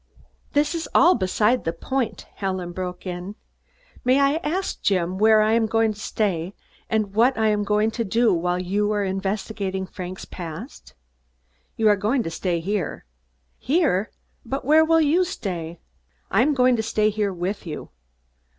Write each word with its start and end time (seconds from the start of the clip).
"This 0.53 0.73
is 0.73 0.89
all 0.95 1.13
beside 1.13 1.63
the 1.63 1.71
point," 1.71 2.25
Helen 2.33 2.71
broke 2.71 3.05
in. 3.05 3.35
"May 4.03 4.19
I 4.19 4.37
ask, 4.37 4.81
Jim, 4.81 5.19
where 5.19 5.41
I 5.41 5.51
am 5.53 5.67
going 5.67 5.93
to 5.93 5.99
stay 5.99 6.55
and 6.89 7.13
what 7.13 7.37
I 7.37 7.49
am 7.49 7.63
going 7.63 7.91
to 7.91 8.03
do 8.03 8.33
while 8.33 8.57
you 8.59 8.91
are 8.93 9.03
investigating 9.03 9.85
Frank's 9.85 10.25
past?" 10.25 10.95
"You 11.77 11.87
are 11.87 11.95
going 11.95 12.23
to 12.23 12.31
stay 12.31 12.59
here." 12.61 13.05
"Here? 13.59 14.09
But 14.43 14.65
where 14.65 14.83
will 14.83 15.01
you 15.01 15.23
stay?" 15.23 15.77
"I 16.31 16.41
am 16.41 16.55
going 16.55 16.75
to 16.77 16.81
stay 16.81 17.11
here 17.11 17.31
with 17.31 17.67
you." 17.67 17.91